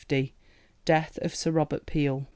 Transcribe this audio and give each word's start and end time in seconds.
Death 0.83 1.19
of 1.21 1.35
Sir 1.35 1.51
Robert 1.51 1.85
Peel. 1.85 2.25